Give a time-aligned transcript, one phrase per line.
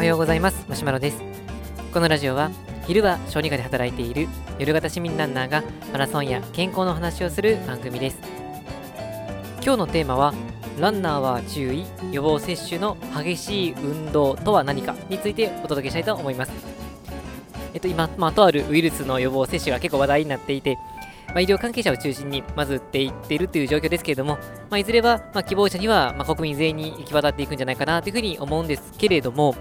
[0.00, 0.64] はようございます。
[0.66, 1.18] マシュマロです。
[1.92, 2.50] このラジオは
[2.86, 5.62] 昼は小児科で働いている夜型市民ランナーが
[5.92, 8.18] マラソンや健康の話をする番組です。
[9.62, 10.32] 今日のテーマは
[10.78, 16.52] ランナーは注意予防接種の激しい運動とは何かについてお届けしたいと思います。
[17.74, 20.78] えっと今、まあ、とあるウイルスの予防接種が結構話題になっていて
[21.30, 24.36] まあ、医療関係者を中心にまず打っていっているという状況ですけれども、
[24.68, 29.54] まあ、いずれは、まあ、希望者には、まあ、国民全員に行き渡っていくんじゃないかなというふうに思うんですけれども、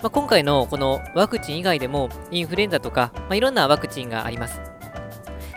[0.00, 4.60] まあ、今回のこのワクチン以外でもインフルエンザとか、まあ、いろんなワクチンがあります。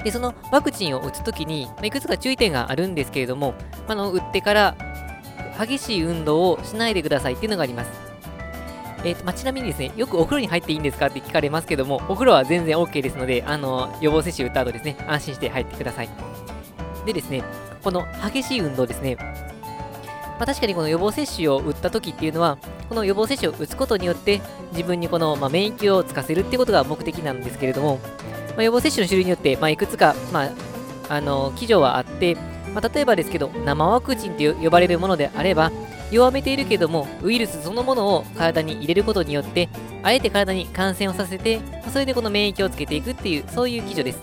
[0.03, 3.53] で、そのワクチンを打つときに、まあ、いくつか注意点があるんですけれども、
[3.87, 4.75] あの打ってから
[5.59, 7.89] 激しい運動をしないでくださいっていうのがあります。
[9.03, 16.09] えーとまあ、ちなみにですね、よくお風呂に入っていいんですかって聞かれますけども、お風呂は全然 OK ですので、あの予防接種打った後ですね、安心して入ってください。
[17.05, 17.43] でですね、
[17.83, 19.17] この激しい運動ですね、
[20.41, 22.57] まあ、確かにこの予防接種を打った時っていうのは、
[22.89, 24.41] この予防接種を打つことによって、
[24.71, 27.99] 自分にこの、まあ、免疫をつかせるってことが目的なんですけれども、
[28.55, 30.49] まあ、予防接種の種類によって、ま、いくつか、まあ、
[31.09, 32.37] あの、基準はあって、
[32.73, 35.71] ま、例えばですけど、生ワクチンと呼ばれるものであれば、
[36.09, 39.69] 弱めているけども、ウイルスそのものを体に入れることによって、
[40.01, 41.61] あえて体に感染をさせて、
[41.93, 44.17] それでこの免疫をつけていくっていう、そういう基準です。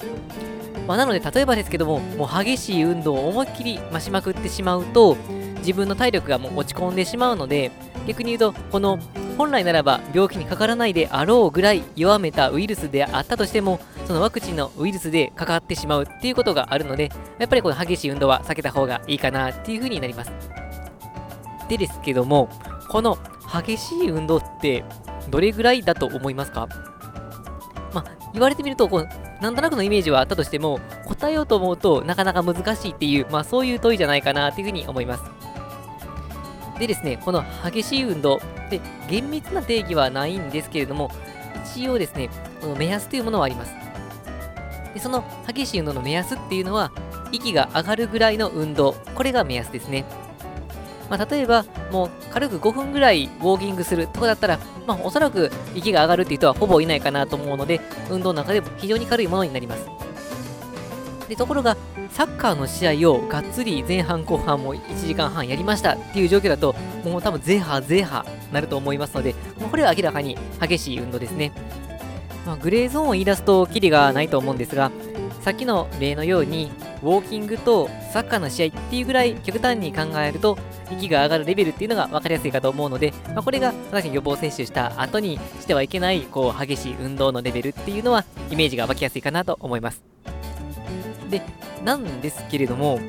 [0.88, 5.16] まあ、なので、例えばですけども、もう激しい運動を思いっきり増しまくってしまうと、
[5.58, 7.70] 自分の体力がもう落ち込んでしまうので、
[8.06, 8.98] 逆に言うと、この
[9.36, 20.32] 本来ならば病気にかからないであろうぐらい弱めたウイルスであったとしても、そのワクチンのウイルスでかかってしまうっていうことがあるので、やっぱりこの激しい運動は避けた方がいいかなっていうふうになります。
[21.68, 22.48] でですけども、
[22.88, 23.18] この
[23.52, 24.84] 激しい運動って
[25.28, 26.66] どれぐらいだと思いますか？
[27.92, 29.08] まあ、言われてみると、こう、
[29.42, 35.37] なんとなくのイメージはあったとしても、答えようと思うとなかなか難しいっていう、まあそういう問いじゃないかなっていうふうに思います。
[36.78, 38.40] でですね、この激しい運動、
[38.70, 41.10] で、厳密な定義はないんですけれども、
[41.64, 43.74] 一応ですね、この目安というものはあります。
[44.94, 46.92] で、その激しい運動の目安っていうのは、
[47.32, 50.04] 息が上がるぐらいの運動、これが目安ですね。
[51.10, 59.86] まあ、例えば、もう軽く5分ぐらいウォーキングするとこだったら、まあ、おそらく息が上がるっていう人はほぼいないかなと思うので、運動の中でも非常に軽いものになります。
[61.28, 61.76] で、ところが、
[62.10, 66.74] サッカーの試合をがっつり前半後半も1時間半やりましたっていう状況だと、
[67.04, 71.52] もう多分ゼーハーゼーハなると思いますので、もうこれは明らかに激しい運動ですね。
[72.46, 74.90] まあ、グレーゾーンを言い出すとキリがないと思うんですが、
[75.42, 76.70] さっきの例のように、
[77.02, 80.58] ウォーキングとサッカーの試合っていうぐらい極端に考えると、
[80.90, 90.02] 息が上がるレベルっていうのが分かりやすいかと思うので、まあ、これがさっき予防接種した後にしてはいけないこう激しい運動のレベルっていうのはイメージが湧きやすいかなと思います。
[91.30, 91.42] で、
[91.84, 93.00] なんですけれども、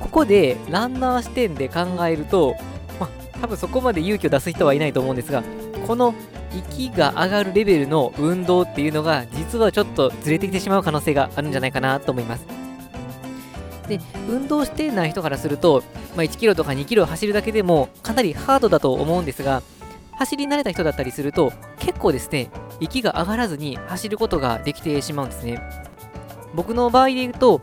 [0.00, 2.56] ここでランナー視点で考えると、
[2.98, 5.42] まあ、多分そこまで勇気を出す人はいないと思うんですが、
[5.86, 6.14] この
[6.54, 12.46] 息が上がるレベルの運動っていうのが実はちょっとずれてきてしまう可能性があるんじゃないかなと思います。
[13.88, 15.82] で、運動してない人からすると、
[16.16, 19.62] まあ、1キロとか2キロ走るだけでもかなりハードだと思うんですが、
[20.18, 22.48] 走り慣れた人だったりすると、結構ですね、
[22.80, 25.85] 息が上がらずに走ることができてしまうんですね。
[26.54, 27.60] 僕の場合で言うと、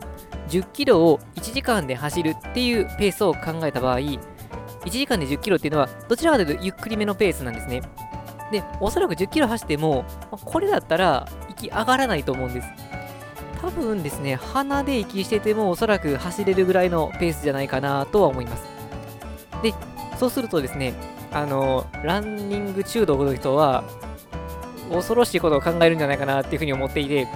[0.48, 4.18] 10キロを1時間で走るっていうペースを考えた場合、1
[4.90, 7.82] 時間で10キロっていうのは、どちらかというとゆっくりめのペースなんですね。
[8.52, 12.68] で、おそらく10キロ走っても、これだったら息上がらないと思うんです。
[13.60, 18.62] 多分ですね、鼻で息しててもおそらく走れるぐらいのペースじゃないかなとは思います。
[19.62, 19.72] で、
[20.18, 20.92] そうするとですね、
[21.32, 23.82] あの、ランニング中毒の人は、
[24.92, 27.26] 恐ろしいことを考えるんじゃないかなっていうふうに思っていて、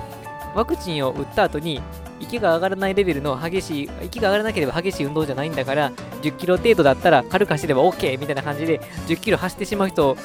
[0.54, 1.82] ワクチンを打った後に、
[2.20, 5.92] 息が上がらないレベルの激しい、息が上がらなければ激しい運動じゃないんだから、
[6.22, 10.16] 10キロ程度だったら軽く走れば OK みたいな感じで、10キロ走ってしまう人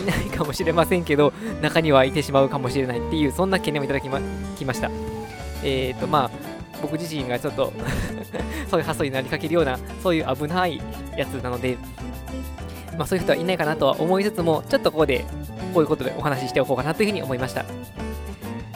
[0.00, 1.32] いないかもしれませんけど、
[1.62, 4.20] 中にはいてしまうかもしれないっていう、そんな懸念をいただきま
[4.58, 4.90] きました。
[5.62, 6.30] えっ、ー、と、まあ、
[6.82, 7.72] 僕自身がちょっと
[8.70, 10.80] そういう発想になりかけるような、そういう危ない
[11.16, 11.76] やつなので、
[12.96, 15.24] まあ、そういう人はいないかなとは思いつつも、ちょっとここで、
[15.72, 17.64] こういうことでお話ししておこうかなというふうに思いました。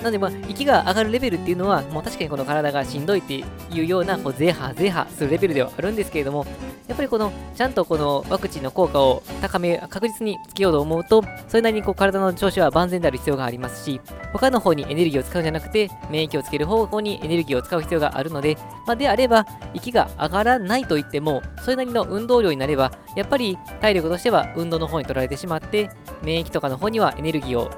[0.05, 6.45] なので、まあ、息が上がるレベルっていうのは、もう確かにこの体がしんどいっていうような、こう、ゼーハーゼーハーするレベルではあるんですけれども、
[6.87, 13.99] やっぱりこの、ちゃんとこのワクチンの効果を高め、確実につけようと思うと、それなりにこう体の調子は万全である必要がありますし、
[14.35, 25.89] 他の方にエネルギーを使うんじゃなくて、免疫をつける方向にエネルギーを使う必要があるので、まあ、であれば、息が上がらないと言っても、それなりの運動量になれば、やっぱり体力としては運動の方に取られてしまって、
[26.23, 27.71] 免疫とかの方にはエネルギーを、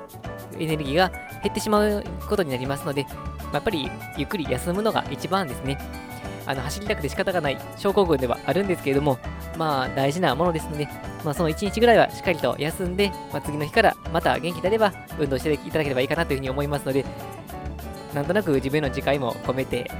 [0.58, 1.12] エネルギーが
[1.42, 5.78] 減ってしまうことになりますので、まあ、やっぱりゆっくり休むのが一番ですね。
[6.46, 9.18] あの走りたくて仕方がない症候群ではあるんですけれども、
[9.58, 10.88] まあ大事なものですので、
[11.24, 17.04] まあ、その1日ぐらいはしっかりと休んで、まあ、次の日からまた元気であれば運動していただければいいかなというふうに思いますので、
[18.14, 19.90] なんとなく自分の次回も込めて、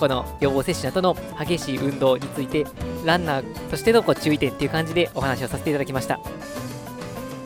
[0.00, 2.66] この予防接種などの激しい運動について、
[3.04, 6.18] ランナーとしてのこう注意点っていう感じでお話をさせていただきました。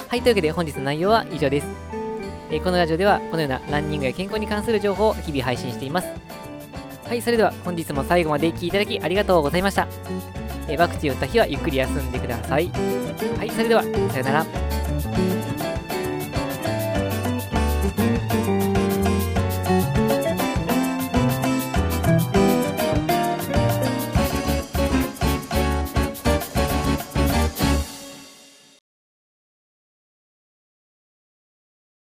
[0.08, 1.85] はい、というわけで本日の内容は以上です。
[2.50, 6.08] えー、このラジオではこのようなランニングや健康に関する情報を日々配信しています。
[7.06, 9.86] はい、それでは本日も最後まで聴いていただきありがとうございました。
[10.68, 12.70] えー、ワクチンを打った日はゆっくり休んでください。
[13.38, 14.65] はい、それでは、さよなら。